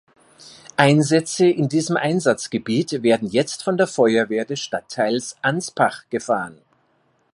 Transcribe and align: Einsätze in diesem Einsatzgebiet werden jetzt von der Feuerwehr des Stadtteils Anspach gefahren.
Einsätze 0.77 1.45
in 1.47 1.69
diesem 1.69 1.95
Einsatzgebiet 1.95 3.03
werden 3.03 3.29
jetzt 3.29 3.61
von 3.63 3.77
der 3.77 3.85
Feuerwehr 3.85 4.45
des 4.45 4.59
Stadtteils 4.59 5.35
Anspach 5.43 6.05
gefahren. 6.09 6.57